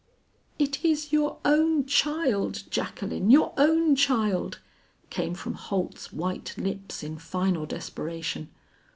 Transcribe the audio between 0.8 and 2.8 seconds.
is your own child,